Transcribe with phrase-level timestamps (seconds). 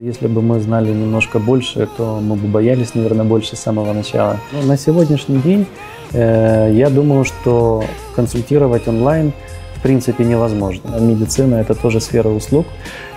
[0.00, 4.40] Если бы мы знали немножко больше, то мы бы боялись, наверное, больше с самого начала.
[4.50, 5.66] Но на сегодняшний день
[6.12, 7.84] э, я думаю, что
[8.16, 9.32] консультировать онлайн
[9.76, 10.98] в принципе невозможно.
[10.98, 12.66] Медицина– это тоже сфера услуг,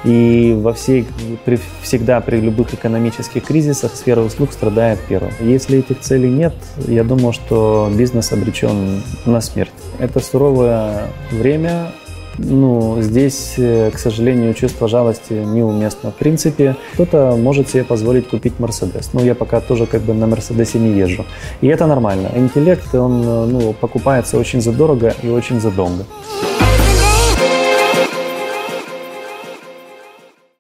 [0.04, 1.08] и во всей,
[1.46, 5.32] при, всегда при любых экономических кризисах сфера услуг страдает первым.
[5.40, 6.54] Если этих целей нет,
[6.88, 9.72] я думаю, что бизнес обречен на смерть.
[9.98, 11.92] Это суровое время,
[12.38, 16.12] ну, здесь, э, к сожалению, чувство жалости неуместно.
[16.12, 19.14] В принципе, кто-то может себе позволить купить Мерседес.
[19.14, 21.26] Но я пока тоже как бы на Мерседесе не езжу.
[21.62, 22.30] И это нормально.
[22.36, 26.06] Интеллект, он э, ну, покупается очень задорого и очень задолго.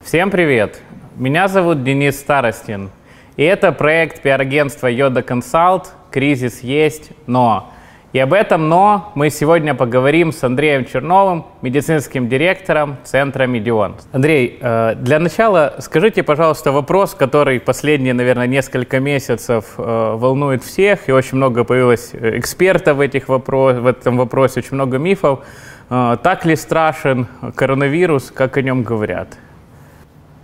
[0.04, 0.82] Всем привет!
[1.16, 2.90] Меня зовут Денис Старостин.
[3.36, 7.72] И это проект пиар-агентства Йода Консалт «Кризис есть, но».
[8.14, 13.96] И об этом «но» мы сегодня поговорим с Андреем Черновым, медицинским директором Центра «Миллион».
[14.14, 21.10] Андрей, э, для начала скажите, пожалуйста, вопрос, который последние, наверное, несколько месяцев э, волнует всех,
[21.10, 25.42] и очень много появилось экспертов в, этих вопрос, в этом вопросе, очень много мифов.
[25.90, 29.38] Э, так ли страшен коронавирус, как о нем говорят?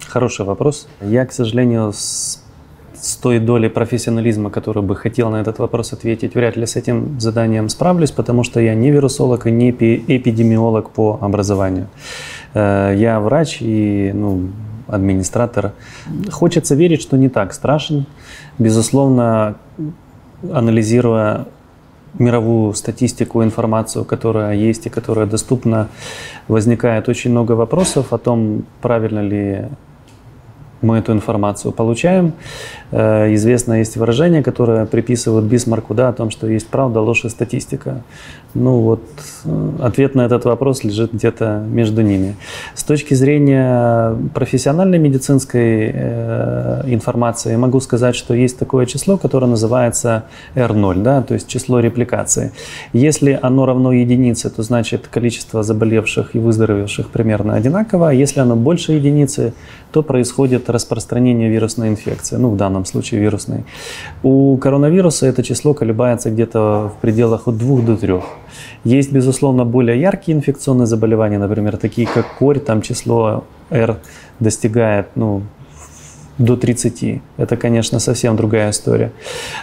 [0.10, 0.90] Хороший вопрос.
[1.00, 2.43] Я, к сожалению, с
[3.04, 7.20] с той долей профессионализма, который бы хотел на этот вопрос ответить, вряд ли с этим
[7.20, 11.88] заданием справлюсь, потому что я не вирусолог и не эпидемиолог по образованию.
[12.54, 14.50] Э, я врач и ну,
[14.88, 15.74] администратор.
[16.32, 18.06] Хочется верить, что не так страшен.
[18.58, 19.56] Безусловно,
[20.54, 21.46] анализируя
[22.20, 25.90] мировую статистику, информацию, которая есть и которая доступна,
[26.48, 29.66] возникает очень много вопросов о том, правильно ли
[30.84, 32.34] мы эту информацию получаем.
[32.92, 37.30] Э, известно есть выражение, которое приписывают Бисмарку, да, о том, что есть правда, ложь и
[37.30, 38.04] статистика.
[38.54, 39.02] Ну вот,
[39.46, 42.36] э, ответ на этот вопрос лежит где-то между ними.
[42.76, 50.26] С точки зрения профессиональной медицинской э, информации, могу сказать, что есть такое число, которое называется
[50.54, 52.52] R0, да, то есть число репликации.
[52.94, 58.10] Если оно равно единице, то значит количество заболевших и выздоровевших примерно одинаково.
[58.10, 59.54] А если оно больше единицы,
[59.92, 63.64] то происходит распространение вирусной инфекции, ну в данном случае вирусной.
[64.24, 68.14] У коронавируса это число колебается где-то в пределах от 2 до 3.
[68.84, 73.98] Есть, безусловно, более яркие инфекционные заболевания, например, такие как корь, там число R
[74.40, 75.44] достигает ну,
[76.38, 77.22] до 30.
[77.38, 79.12] Это, конечно, совсем другая история.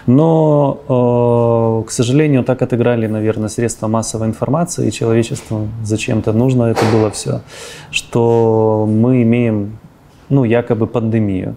[0.06, 6.84] Но, э, к сожалению, так отыграли, наверное, средства массовой информации, и человечеству зачем-то нужно это
[6.92, 7.41] было все,
[7.91, 9.78] что мы имеем
[10.30, 11.56] ну, якобы пандемию.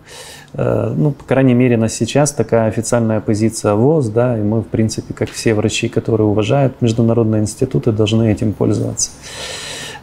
[0.53, 4.67] Э, ну, по крайней мере, на сейчас такая официальная позиция ВОЗ, да, и мы, в
[4.67, 9.11] принципе, как все врачи, которые уважают международные институты, должны этим пользоваться.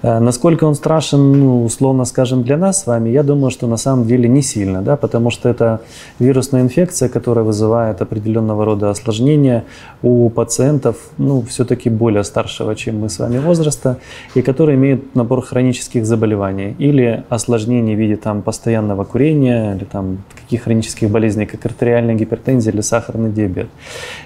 [0.02, 3.76] Э, насколько он страшен, ну, условно скажем, для нас с вами, я думаю, что на
[3.76, 5.80] самом деле не сильно, да, потому что это
[6.18, 9.64] вирусная инфекция, которая вызывает определенного рода осложнения
[10.02, 13.98] у пациентов, ну, все-таки более старшего, чем мы с вами возраста,
[14.34, 20.18] и которые имеют набор хронических заболеваний или осложнений в виде там постоянного курения или там
[20.42, 23.68] таких хронических болезней, как артериальная гипертензия или сахарный диабет.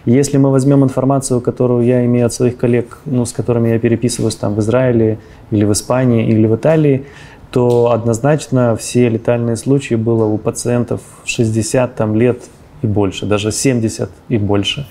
[0.06, 4.36] Если мы возьмем информацию, которую я имею от своих коллег, ну, с которыми я переписываюсь
[4.36, 5.18] там в Израиле
[5.50, 7.04] или в Испании, или в Италии,
[7.50, 12.42] то однозначно все летальные случаи было у пациентов 60 там, лет
[12.82, 14.86] и больше, даже 70 и больше.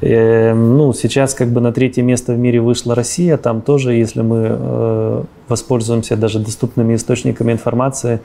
[0.00, 4.22] Э, ну, сейчас как бы на третье место в мире вышла Россия, там тоже, если
[4.22, 8.20] мы э, воспользуемся даже доступными источниками информации,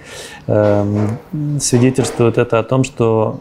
[0.47, 1.07] э,
[1.59, 3.39] свидетельствует это о том, что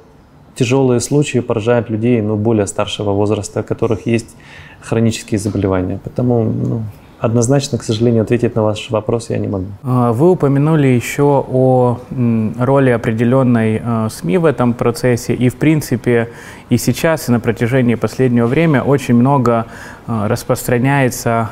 [0.54, 4.36] тяжелые случаи поражают людей ну, более старшего возраста, у которых есть
[4.80, 5.98] хронические заболевания.
[6.04, 6.82] Потому ну,
[7.18, 9.64] Однозначно, к сожалению, ответить на ваш вопрос я не могу.
[9.82, 11.98] А, вы упомянули еще о
[12.58, 15.32] роли определенной а, СМИ в этом процессе.
[15.32, 16.28] И, в принципе,
[16.68, 19.64] и сейчас, и на протяжении последнего времени очень много
[20.06, 21.48] а, распространяется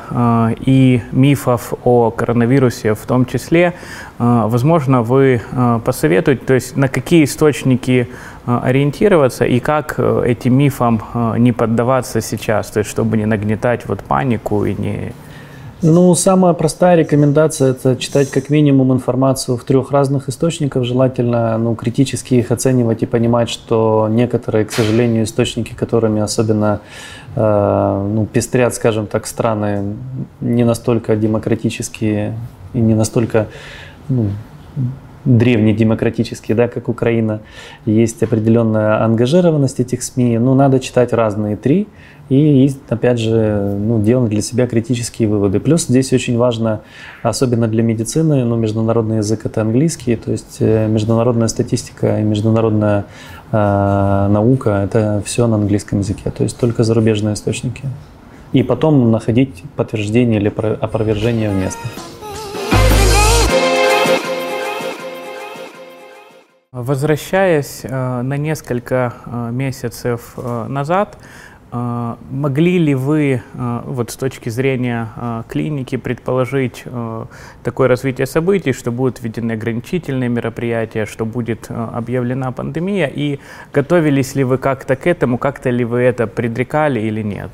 [0.59, 3.73] и мифов о коронавирусе в том числе.
[4.19, 5.41] Возможно, вы
[5.83, 8.07] посоветуете, то есть на какие источники
[8.45, 11.01] ориентироваться и как э, этим мифам
[11.37, 15.13] не поддаваться сейчас, то есть чтобы не нагнетать вот панику и не
[15.85, 20.83] ну, самая простая рекомендация– это читать как минимум информацию в трех разных источниках.
[20.83, 26.81] Желательно ну, критически их оценивать и понимать, что некоторые, к сожалению, источники, которыми особенно
[27.35, 29.95] э, ну, пестрят, скажем так, страны,
[30.41, 32.35] не настолько демократические
[32.73, 33.47] и не настолько
[34.09, 34.29] ну,
[35.23, 37.41] древний демократический, да, как Украина,
[37.85, 41.87] есть определенная ангажированность этих СМИ, ну, надо читать разные три
[42.29, 45.59] и, опять же, ну, делать для себя критические выводы.
[45.59, 46.81] Плюс здесь очень важно,
[47.21, 53.05] особенно для медицины, ну, международный язык это английский, то есть э, международная статистика и международная
[53.51, 57.83] э, наука это все на английском языке, то есть только зарубежные источники.
[58.53, 61.91] И потом находить подтверждение или опровержение в местных.
[66.71, 70.35] Возвращаясь э, на несколько э, месяцев
[70.67, 71.17] назад,
[72.31, 76.83] могли ли вы, э, вот с точки зрения э, клиники, предположить
[77.63, 83.39] такое развитие событий, что будут введены ограничительные мероприятия, что будет объявлена пандемия, и
[83.73, 87.51] готовились ли вы как-то к этому, как-то ли вы это предрекали или нет?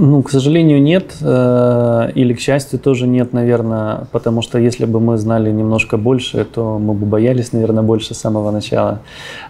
[0.00, 1.16] Ну, к сожалению, нет.
[1.22, 6.44] Э, или, к счастью, тоже нет, наверное, потому что если бы мы знали немножко больше,
[6.44, 9.00] то мы бы боялись, наверное, больше с самого начала.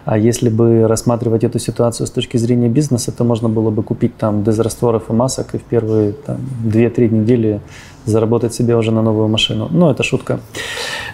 [0.05, 4.17] А если бы рассматривать эту ситуацию с точки зрения бизнеса, то можно было бы купить
[4.17, 7.61] там дезрастворов и масок и в первые там, 2-3 недели
[8.09, 9.67] заработать себе уже на новую машину.
[9.71, 10.39] Ну, это шутка.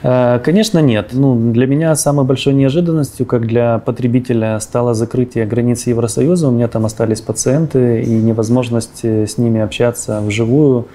[0.03, 1.09] Э, конечно, нет.
[1.13, 6.47] Ну, для меня самой большой неожиданностью, как для потребителя, стало закрытие границ Евросоюза.
[6.47, 10.85] У меня там остались пациенты, и невозможность э, с ними общаться вживую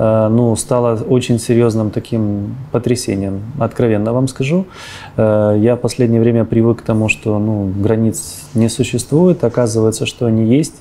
[0.00, 3.42] Э, ну, стало очень серьезным таким потрясением.
[3.58, 4.66] Откровенно вам скажу.
[5.16, 10.44] Я в последнее время привык к тому, что ну, границ не существует, оказывается, что они
[10.44, 10.74] есть.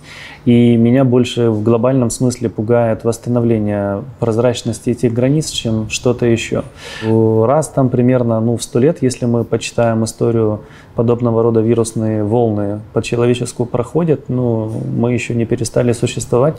[0.45, 6.63] И меня больше в глобальном смысле пугает восстановление прозрачности этих границ, чем что-то еще.
[7.03, 10.61] Раз там примерно ну, в сто лет, если мы почитаем историю
[10.95, 16.57] подобного рода вирусные волны по человечеству проходят, ну, мы еще не перестали существовать.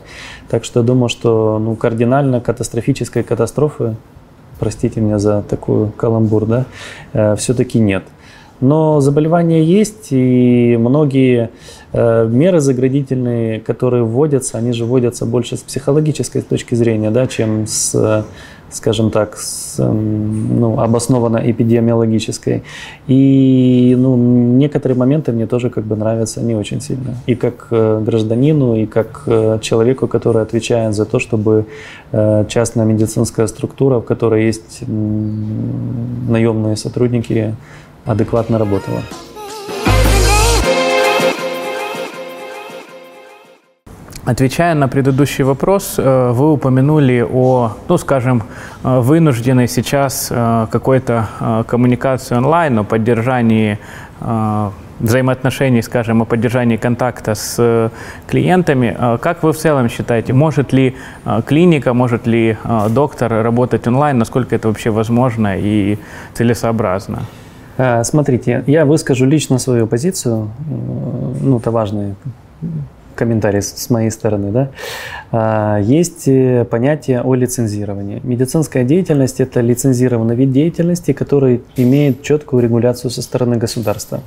[0.49, 3.97] Так что думаю, что ну, кардинально катастрофической катастрофы,
[4.59, 6.65] простите меня за такую каламбур, да,
[7.13, 8.05] э, все-таки нет.
[8.61, 11.51] Но заболевания есть, и многие
[11.93, 17.67] э, меры заградительные, которые вводятся, они же вводятся больше с психологической точки зрения, да, чем
[17.67, 18.25] с
[18.71, 22.63] скажем так, с, эм, ну, обоснованно эпидемиологической.
[23.09, 27.17] И ну, некоторые моменты мне тоже как бы нравятся не очень сильно.
[27.27, 31.67] И как э, гражданину, и как э, человеку, который отвечает за то, чтобы
[32.49, 37.55] частная медицинская структура, в которой есть наемные сотрудники,
[38.07, 39.01] адекватно работала.
[44.31, 48.45] Отвечая на предыдущий вопрос, э, вы упомянули о, ну, скажем,
[48.85, 51.27] э, вынужденной сейчас э, какой-то
[51.67, 53.79] коммуникации онлайн, о поддержании
[55.01, 57.91] взаимоотношений, скажем, о поддержании контакта с
[58.29, 58.97] клиентами.
[59.21, 60.95] Как вы в целом считаете, может ли
[61.47, 62.59] клиника, может ли
[62.91, 65.99] доктор работать онлайн, насколько это вообще возможно и
[66.35, 67.21] целесообразно?
[68.05, 70.51] Смотрите, я выскажу лично свою позицию,
[71.41, 72.15] ну, это важный
[73.21, 74.71] комментарий с моей стороны, да,
[75.31, 78.21] а, есть э, понятие о лицензировании.
[78.25, 84.21] Медицинская деятельность– это лицензированный вид деятельности, который имеет четкую регуляцию со стороны государства.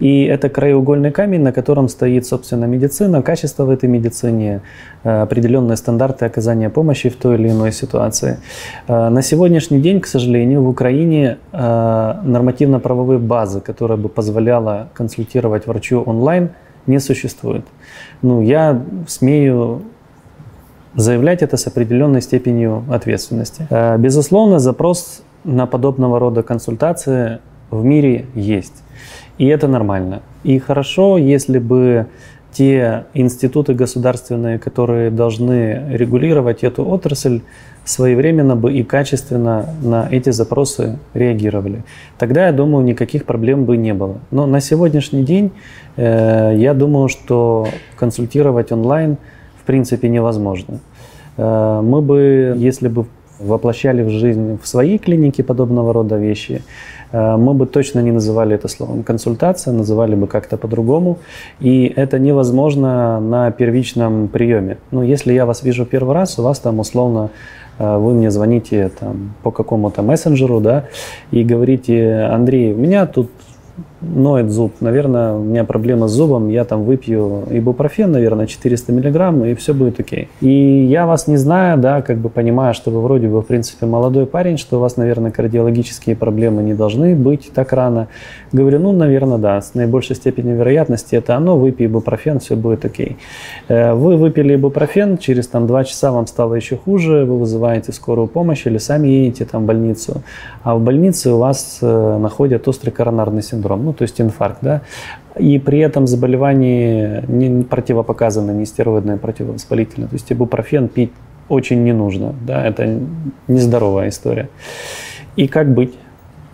[0.00, 4.60] И это краеугольный камень, на котором стоит, собственно, медицина, качество в этой медицине,
[5.04, 8.36] э, определенные стандарты оказания помощи в той или иной ситуации.
[8.88, 16.02] Э, на сегодняшний день, к сожалению, в Украине нормативно-правовой базы, которая бы позволяла консультировать врачу
[16.06, 16.50] онлайн–
[16.86, 17.64] не существует.
[18.22, 19.82] Ну, я смею
[20.94, 23.66] заявлять это с определенной степенью ответственности.
[23.70, 27.38] Э, безусловно, запрос на подобного рода консультации
[27.70, 28.82] в мире есть.
[29.38, 30.22] И это нормально.
[30.44, 32.06] И хорошо, если бы
[32.56, 37.40] те институты государственные, которые должны регулировать эту отрасль,
[37.84, 41.84] своевременно бы и качественно на эти запросы реагировали.
[42.18, 44.16] Тогда, я думаю, никаких проблем бы не было.
[44.30, 45.52] Но на сегодняшний день
[45.96, 49.18] э, я думаю, что консультировать онлайн
[49.60, 50.80] в принципе невозможно.
[51.36, 53.04] Э, мы бы, если бы
[53.38, 56.62] воплощали в жизнь в своей клинике подобного рода вещи,
[57.12, 61.18] мы бы точно не называли это словом консультация, называли бы как-то по-другому.
[61.60, 64.78] И это невозможно на первичном приеме.
[64.90, 67.30] Ну, если я вас вижу первый раз, у вас там условно
[67.78, 70.84] а, вы мне звоните там, по какому-то мессенджеру, да,
[71.30, 73.30] и говорите, Андрей, у меня тут
[74.14, 79.44] ноет зуб, наверное, у меня проблема с зубом, я там выпью ибупрофен, наверное, 400 миллиграмм,
[79.44, 80.28] и все будет окей.
[80.40, 83.86] И я вас не знаю, да, как бы понимаю, что вы вроде бы, в принципе,
[83.86, 88.08] молодой парень, что у вас, наверное, кардиологические проблемы не должны быть так рано.
[88.52, 93.16] Говорю, ну, наверное, да, с наибольшей степенью вероятности это оно, выпей ибупрофен, все будет окей.
[93.68, 98.28] Э, вы выпили ибупрофен, через там два часа вам стало еще хуже, вы вызываете скорую
[98.28, 100.22] помощь или сами едете там в больницу,
[100.62, 104.82] а в больнице у вас э, находят острый коронарный синдром, ну, то есть инфаркт, да,
[105.38, 110.08] и при этом заболевание не противопоказано, не стероидное, противовоспалительное.
[110.08, 111.12] То есть ибупрофен пить
[111.48, 113.00] очень не нужно, да, это
[113.48, 114.48] нездоровая история.
[115.36, 115.94] И как быть?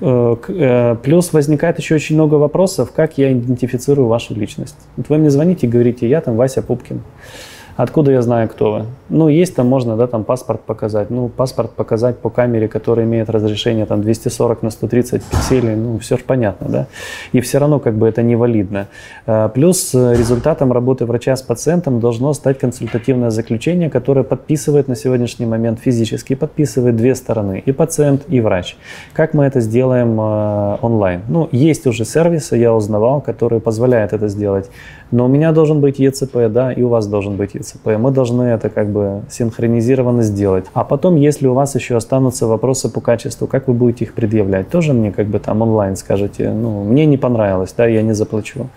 [0.00, 4.76] Э, э, плюс возникает еще очень много вопросов, как я идентифицирую вашу личность.
[4.96, 7.02] Вот вы мне звоните и говорите, я там Вася Пупкин.
[7.76, 8.86] Откуда я знаю, кто вы?
[9.08, 11.10] Ну, есть там, можно, да, там паспорт показать.
[11.10, 16.16] Ну, паспорт показать по камере, которая имеет разрешение там 240 на 130 пикселей, ну, все
[16.16, 16.86] же понятно, да?
[17.32, 18.88] И все равно как бы это невалидно.
[19.26, 24.96] А, плюс э, результатом работы врача с пациентом должно стать консультативное заключение, которое подписывает на
[24.96, 28.76] сегодняшний момент физически, подписывает две стороны, и пациент, и врач.
[29.14, 31.22] Как мы это сделаем э, онлайн?
[31.28, 34.70] Ну, есть уже сервисы, я узнавал, которые позволяют это сделать.
[35.12, 37.86] Но у меня должен быть ЕЦП, да, и у вас должен быть ЕЦП.
[37.98, 40.64] Мы должны это как бы синхронизированно сделать.
[40.72, 44.70] А потом, если у вас еще останутся вопросы по качеству, как вы будете их предъявлять?
[44.70, 48.68] Тоже мне как бы там онлайн скажете, ну, мне не понравилось, да, я не заплачу.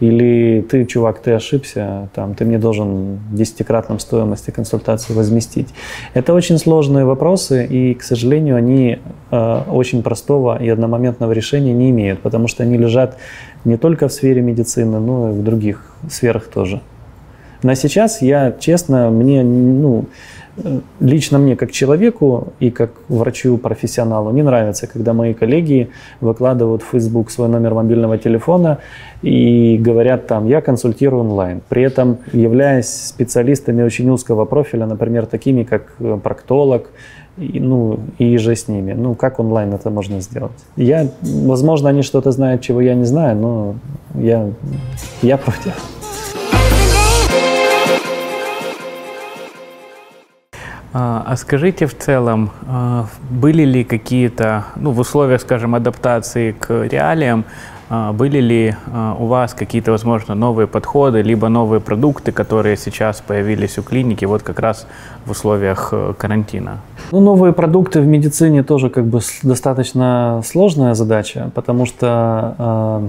[0.00, 5.68] Или ты, чувак, ты ошибся, там, ты мне должен десятикратном стоимости консультации возместить.
[6.12, 8.98] Это очень сложные вопросы, и, к сожалению, они
[9.30, 13.16] э, очень простого и одномоментного решения не имеют, потому что они лежат
[13.64, 16.80] не только в сфере медицины, но и в других сферах тоже.
[17.62, 20.04] На сейчас я, честно, мне, ну,
[21.00, 25.90] лично мне как человеку и как врачу-профессионалу не нравится, когда мои коллеги
[26.20, 28.78] выкладывают в Facebook свой номер мобильного телефона
[29.22, 31.62] и говорят там, я консультирую онлайн.
[31.68, 36.90] При этом являясь специалистами очень узкого профиля, например, такими как проктолог,
[37.36, 38.92] и, ну, и же с ними.
[38.92, 40.52] Ну, как онлайн это можно сделать?
[40.76, 43.74] Я, возможно, они что-то знают, чего я не знаю, но
[44.14, 44.50] я,
[45.22, 45.74] я против.
[50.96, 56.86] А, а скажите в целом, а, были ли какие-то, ну, в условиях, скажем, адаптации к
[56.86, 57.44] реалиям,
[58.12, 63.78] были ли а, у вас какие-то, возможно, новые подходы, либо новые продукты, которые сейчас появились
[63.78, 64.86] у клиники, вот как раз
[65.26, 66.80] в условиях э, карантина?
[67.12, 73.08] Ну, новые продукты в медицине тоже как бы достаточно сложная задача, потому что э,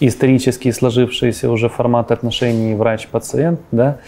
[0.00, 3.98] исторически сложившийся уже формат отношений врач-пациент, да.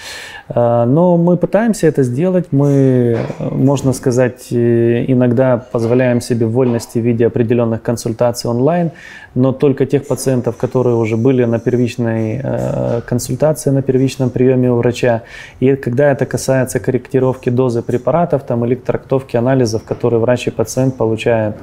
[0.48, 7.02] А, но мы пытаемся это сделать, мы, можно сказать, э, иногда позволяем себе вольности в
[7.02, 8.90] виде определенных консультаций онлайн,
[9.34, 14.76] но только тех пациентов, которые уже были на первичной э, консультации, на первичном приеме у
[14.76, 15.22] врача.
[15.60, 20.96] И когда это касается корректировки дозы препаратов там, или трактовки анализов, которые врач и пациент
[20.96, 21.56] получают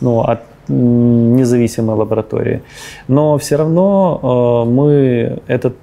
[0.00, 2.62] ну, от независимой лаборатории.
[3.08, 5.76] Но все равно э, мы этот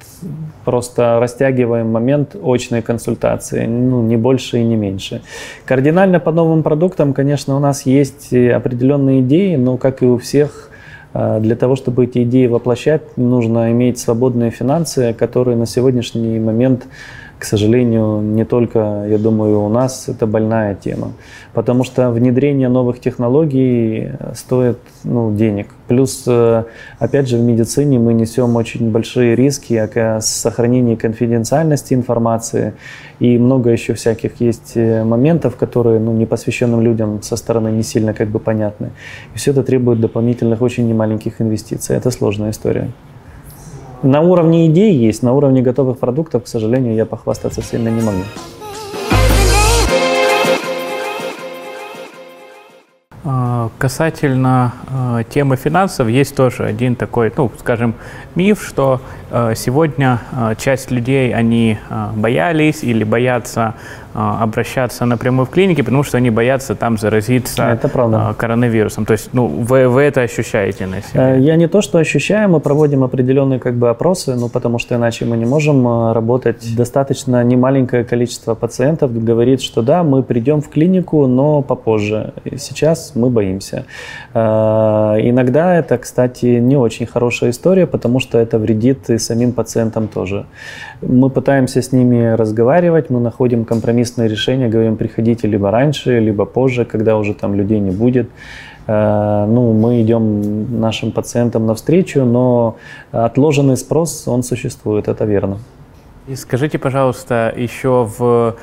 [0.65, 5.22] просто растягиваем момент очной консультации, ну, не больше и не меньше.
[5.65, 10.70] Кардинально по новым продуктам, конечно, у нас есть определенные идеи, но, как и у всех,
[11.13, 16.88] э, для того, чтобы эти идеи воплощать, нужно иметь свободные финансы, которые на сегодняшний момент
[17.38, 21.12] к сожалению, не только, я думаю, у нас это больная тема.
[21.54, 25.68] Потому что внедрение новых технологий стоит ну, денег.
[25.88, 26.63] Плюс, э,
[26.98, 32.74] опять же, в медицине мы несем очень большие риски о сохранении конфиденциальности информации.
[33.20, 38.13] И много еще всяких есть э, моментов, которые ну, непосвященным людям со стороны не сильно
[38.13, 38.92] как бы понятны.
[39.34, 41.98] И все это требует дополнительных очень немаленьких инвестиций.
[41.98, 42.89] Это сложная история.
[44.06, 48.22] На уровне идей есть, на уровне готовых продуктов, к сожалению, я похвастаться сильно не могу.
[53.24, 57.96] А, касательно э, темы финансов, есть тоже один такой, ну, скажем,
[58.36, 61.80] миф, что э, сегодня э, часть людей, они
[62.16, 63.74] боялись или боятся
[64.15, 68.29] обращаться напрямую в клинике, потому что они боятся там заразиться это правда.
[68.29, 69.05] А, коронавирусом.
[69.05, 71.36] То есть, ну, вы, вы это ощущаете на себе?
[71.36, 74.95] Э, я не то, что ощущаю, мы проводим определенные как бы опросы, ну, потому что
[74.95, 76.75] иначе мы не можем э, работать.
[76.75, 82.34] Достаточно немаленькое количество пациентов говорит, что да, мы придем в клинику, но попозже.
[82.57, 83.86] Сейчас мы боимся.
[84.34, 84.39] Э,
[85.19, 90.45] иногда это, кстати, не очень хорошая история, потому что это вредит и самим пациентам тоже.
[91.02, 96.86] Мы пытаемся с ними разговаривать, мы находим компромиссные решения, говорим, приходите либо раньше, либо позже,
[96.86, 98.30] когда уже там людей не будет.
[98.88, 102.78] ну, мы идем нашим пациентам навстречу, но
[103.12, 105.58] отложенный спрос, он существует, это верно.
[106.28, 108.56] И скажите, пожалуйста, еще в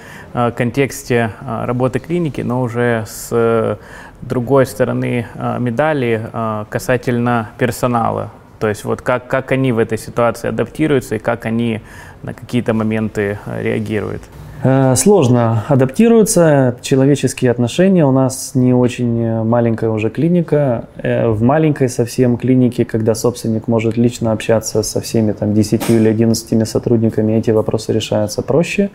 [0.57, 3.79] контексте работы клиники, но уже с
[4.21, 5.27] другой стороны
[5.59, 6.29] медали
[6.69, 8.31] касательно персонала.
[8.59, 11.81] То есть вот как, как они в этой ситуации адаптируются и как они
[12.23, 14.23] на какие-то моменты реагируют?
[14.65, 18.07] Э, сложно адаптируются человеческие отношения.
[18.07, 20.85] У нас не очень маленькая уже клиника.
[20.97, 26.09] Э, в маленькой совсем клинике, когда собственник может лично общаться со всеми там, 10 или
[26.09, 28.91] 11 сотрудниками, эти вопросы решаются проще.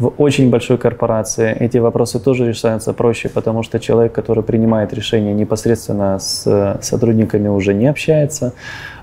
[0.00, 5.34] В очень большой корпорации эти вопросы тоже решаются проще, потому что человек, который принимает решение
[5.34, 8.54] непосредственно с сотрудниками, уже не общается.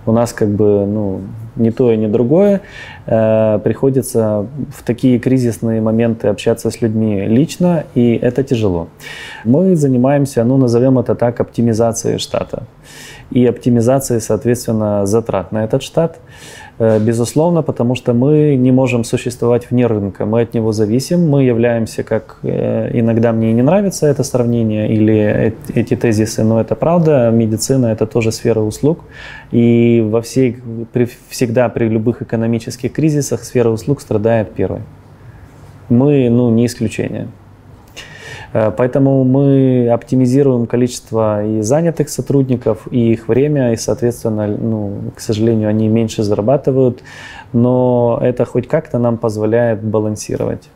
[0.07, 1.21] У нас как бы ну,
[1.55, 2.61] ни то и ни другое.
[3.05, 8.87] Э, приходится в такие кризисные моменты общаться с людьми лично, и это тяжело.
[9.43, 12.63] Мы занимаемся, ну, назовем это так, оптимизацией штата
[13.29, 16.19] и оптимизацией, соответственно, затрат на этот штат.
[16.79, 21.43] Э, безусловно, потому что мы не можем существовать вне рынка, мы от него зависим, мы
[21.43, 27.31] являемся, как э, иногда мне не нравится это сравнение или эти тезисы, но это правда,
[27.31, 28.99] медицина это тоже сфера услуг,
[29.51, 30.57] и во всей,
[30.93, 34.81] при, всегда при любых экономических кризисах сфера услуг страдает первой.
[35.89, 37.27] Мы, ну, не исключение.
[38.53, 45.19] Э, поэтому мы оптимизируем количество и занятых сотрудников, и их время, и, соответственно, ну, к
[45.19, 47.03] сожалению, они меньше зарабатывают,
[47.53, 50.69] но это хоть как-то нам позволяет балансировать.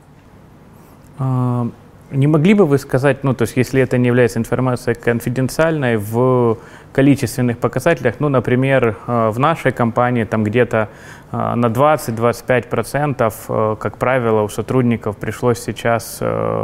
[2.11, 6.57] Не могли бы вы сказать, ну, то есть, если это не является информацией конфиденциальной, в
[6.93, 10.89] количественных показателях, ну, например, э, в нашей компании там где-то
[11.31, 16.21] э, на 20-25%, э, как правило, у сотрудников пришлось сейчас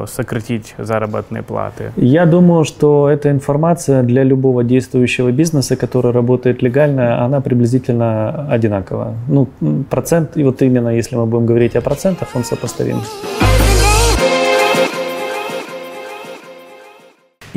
[0.07, 1.91] сократить заработные платы.
[1.95, 9.13] Я думаю, что эта информация для любого действующего бизнеса, который работает легально, она приблизительно одинакова.
[9.29, 9.47] Ну,
[9.89, 12.97] процент, и вот именно если мы будем говорить о процентах, он сопоставим.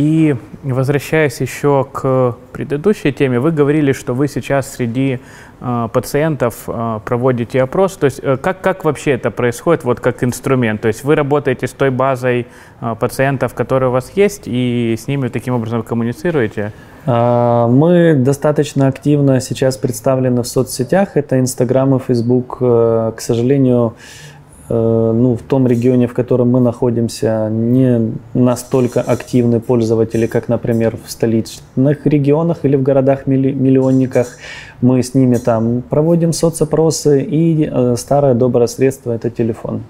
[0.00, 5.20] И возвращаясь еще к предыдущей теме, вы говорили, что вы сейчас среди
[5.60, 7.98] э, пациентов э, проводите опрос.
[7.98, 10.80] То есть э, как, как вообще это происходит, вот как инструмент?
[10.80, 12.46] То есть вы работаете с той базой
[12.80, 16.72] э, пациентов, которые у вас есть, и с ними таким образом коммуницируете?
[17.04, 21.18] А, мы достаточно активно сейчас представлены в соцсетях.
[21.18, 22.56] Это Инстаграм и Фейсбук.
[22.58, 24.29] К сожалению, Э,
[24.72, 31.10] ну, в том регионе, в котором мы находимся, не настолько активны пользователи, как, например, в
[31.10, 34.38] столичных регионах или в городах-миллионниках.
[34.80, 39.82] Мы с ними там проводим соцопросы, и э, старое доброе средство– это телефон.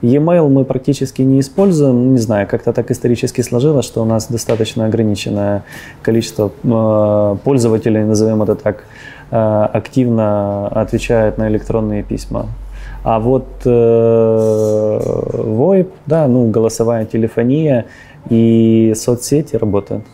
[0.00, 4.86] E-mail мы практически не используем, не знаю, как-то так исторически сложилось, что у нас достаточно
[4.86, 5.64] ограниченное
[6.02, 8.84] количество э, пользователей, назовем это так,
[9.30, 12.46] активно отвечают на электронные письма.
[13.04, 17.84] А вот э, VoIP, да, ну, голосовая телефония
[18.30, 20.04] и соцсети работают.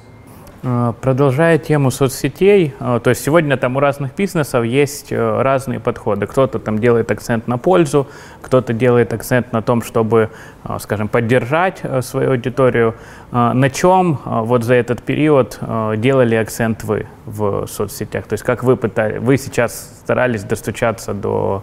[0.63, 5.81] А, продолжая тему соцсетей, а, то есть сегодня там у разных бизнесов есть э, разные
[5.81, 6.27] подходы.
[6.27, 8.07] Кто-то там делает акцент на пользу,
[8.43, 10.29] кто-то делает акцент на том, чтобы,
[10.63, 12.95] а, скажем, поддержать э, свою аудиторию.
[13.33, 15.61] На чем вот за этот период
[15.97, 18.27] делали акцент вы в соцсетях?
[18.27, 21.63] То есть как вы, пытали, вы сейчас старались достучаться до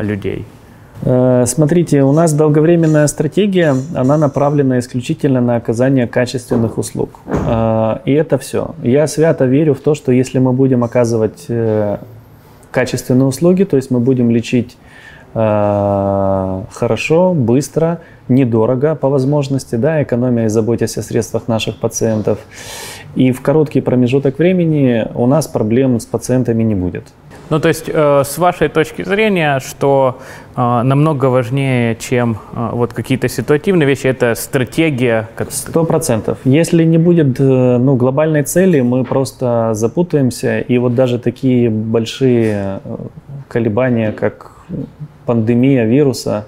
[0.00, 0.46] людей?
[1.04, 7.10] Э, смотрите, у нас долговременная стратегия, она направлена исключительно на оказание качественных услуг.
[7.26, 8.74] Э, и это все.
[8.82, 11.98] Я свято верю в то, что если мы будем оказывать э,
[12.70, 14.76] качественные услуги, то есть мы будем лечить
[15.34, 22.38] хорошо, быстро, недорого по возможности, да, экономия и заботясь о средствах наших пациентов.
[23.14, 27.14] И в короткий промежуток времени у нас проблем с пациентами не будет.
[27.52, 30.16] Ну, то есть, э, с вашей точки зрения, что
[30.56, 35.28] э, намного важнее, чем э, вот какие-то ситуативные вещи, это стратегия?
[35.50, 36.38] Сто процентов.
[36.44, 42.80] Если не будет э, ну, глобальной цели, мы просто запутаемся, и вот даже такие большие
[42.84, 42.96] э,
[43.48, 44.52] колебания, как
[45.26, 46.46] пандемия вируса,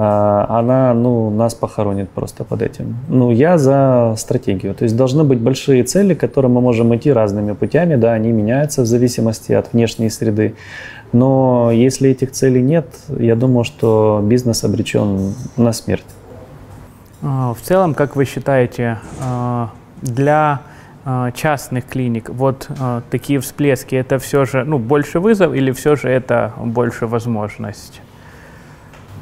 [0.00, 2.96] она ну, нас похоронит просто под этим.
[3.08, 4.72] Ну, я за стратегию.
[4.72, 8.30] То есть должны быть большие цели, к которым мы можем идти разными путями, да, они
[8.30, 10.54] меняются в зависимости от внешней среды.
[11.12, 12.86] Но если этих целей нет,
[13.18, 16.06] я думаю, что бизнес обречен на смерть.
[17.20, 20.60] А, в целом, как вы считаете, а, для
[21.34, 22.68] частных клиник, вот
[23.10, 28.02] такие всплески, это все же ну, больше вызов или все же это больше возможность?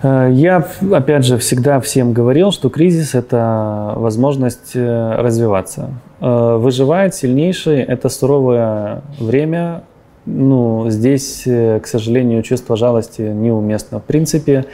[0.03, 5.91] Э, я, опять же, всегда всем говорил, что кризис– это возможность э, развиваться.
[6.21, 9.83] Э, выживает сильнейший– это суровое время.
[10.29, 14.01] Ну, здесь, к сожалению, чувство жалости неуместно.
[14.01, 14.65] В принципе,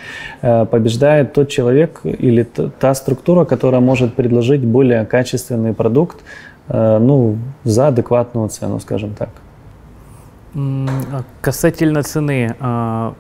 [0.40, 6.20] побеждает тот человек или та структура, которая может предложить более качественный продукт
[6.68, 9.28] ну, за адекватную цену, скажем так.
[10.54, 13.14] А касательно цены, а,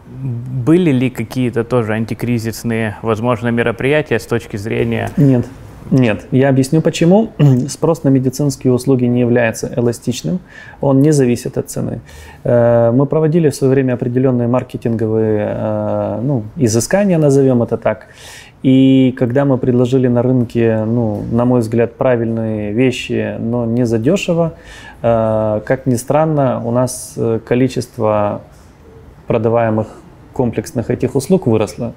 [0.64, 5.10] были ли какие-то тоже антикризисные, возможно, мероприятия с точки зрения...
[5.16, 5.46] Нет.
[5.90, 7.32] Нет, я объясню почему.
[7.68, 10.38] Спрос на медицинские услуги не является эластичным,
[10.80, 12.00] он не зависит от цены.
[12.44, 18.06] Э, мы проводили в свое время определенные маркетинговые э, ну, изыскания, назовем это так.
[18.62, 24.54] И когда мы предложили на рынке, ну, на мой взгляд, правильные вещи, но не задешево,
[25.02, 28.42] э, как ни странно, у нас э, количество
[29.26, 29.88] продаваемых
[30.32, 31.92] комплексных этих услуг выросло.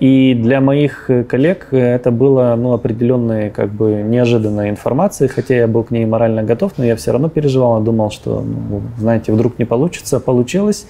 [0.00, 5.68] И для моих э, коллег это было ну, определенной как бы неожиданной информацией, хотя я
[5.68, 9.32] был к ней морально готов, но я все равно переживал и думал, что, ну, знаете,
[9.32, 10.18] вдруг не получится.
[10.18, 10.86] Получилось.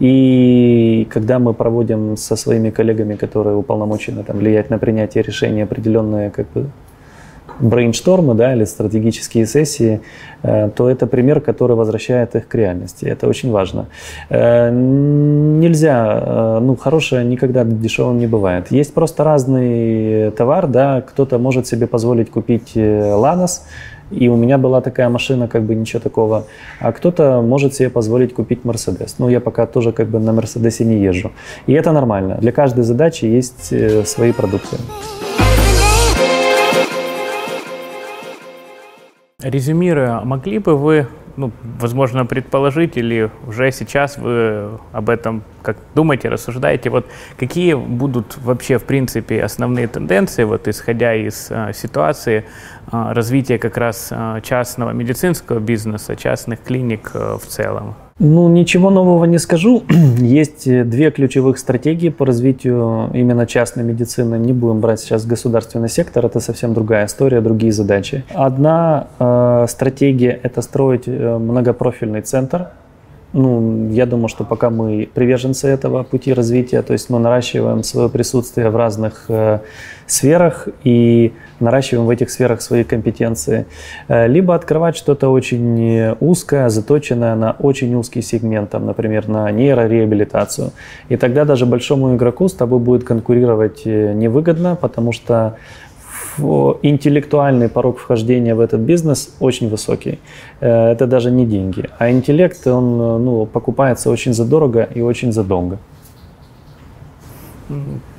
[0.00, 6.30] И когда мы проводим со своими коллегами, которые уполномочены там, влиять на принятие решений определенные
[6.30, 6.66] как бы,
[7.60, 10.00] брейнштормы да, или стратегические сессии,
[10.42, 13.04] э, то это пример, который возвращает их к реальности.
[13.04, 13.86] Это очень важно.
[14.28, 18.70] Э, нельзя, э, ну, хорошее никогда дешевым не бывает.
[18.70, 23.64] Есть просто разный товар, да, кто-то может себе позволить купить Ланос,
[24.10, 26.44] и у меня была такая машина, как бы ничего такого.
[26.80, 29.16] А кто-то может себе позволить купить Мерседес.
[29.18, 31.30] Ну, я пока тоже как бы на Мерседесе не езжу.
[31.66, 32.38] И это нормально.
[32.40, 33.72] Для каждой задачи есть
[34.06, 34.76] свои продукты.
[39.40, 41.06] Резюмируя, могли бы вы,
[41.38, 47.06] ну, возможно, предположить или уже сейчас вы об этом как думаете, рассуждаете, вот
[47.38, 52.44] какие будут вообще, в принципе, основные тенденции, вот исходя из а, ситуации
[52.90, 57.94] а, развития как раз а, частного медицинского бизнеса, частных клиник а, в целом?
[58.20, 59.84] Ну, ничего нового не скажу.
[60.18, 64.36] Есть э, две ключевых стратегии по развитию именно частной медицины.
[64.36, 68.24] Не будем брать сейчас государственный сектор, это совсем другая история, другие задачи.
[68.34, 72.70] Одна э, стратегия– это строить э, многопрофильный центр,
[73.32, 78.08] ну, я думаю, что пока мы приверженцы этого пути развития, то есть мы наращиваем свое
[78.08, 79.58] присутствие в разных э,
[80.06, 83.66] сферах и наращиваем в этих сферах свои компетенции,
[84.08, 90.70] э, либо открывать что-то очень узкое, заточенное на очень узкий сегмент, там, например, на нейрореабилитацию.
[91.10, 95.56] И тогда даже большому игроку с тобой будет конкурировать э, невыгодно, потому что
[96.82, 100.18] интеллектуальный порог вхождения в этот бизнес очень высокий.
[100.60, 101.88] Э, это даже не деньги.
[101.98, 105.78] А интеллект, он ну, покупается очень задорого и очень задолго.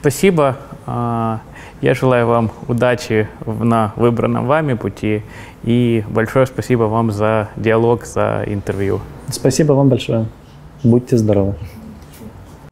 [0.02, 0.58] Спасибо.
[0.86, 1.42] А,
[1.82, 5.24] я желаю вам удачи на выбранном вами пути.
[5.64, 9.00] И большое спасибо вам за диалог, за интервью.
[9.30, 10.26] Спасибо вам большое.
[10.84, 11.56] Будьте здоровы.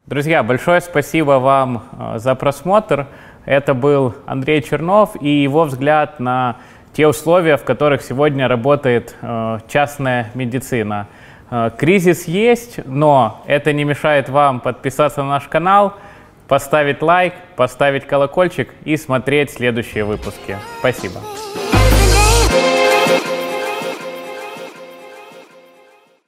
[0.06, 3.06] Друзья, большое спасибо вам а, за просмотр.
[3.48, 6.56] Это был Андрей Чернов и его взгляд на
[6.92, 11.06] те условия, в которых сегодня работает э, частная медицина.
[11.50, 15.94] Э, кризис есть, но это не мешает вам подписаться на наш канал,
[16.46, 20.58] поставить лайк, поставить колокольчик и смотреть следующие выпуски.
[20.80, 21.20] Спасибо.